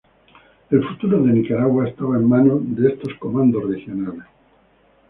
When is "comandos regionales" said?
3.19-4.25